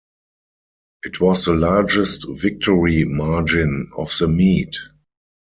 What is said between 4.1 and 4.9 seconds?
the meet.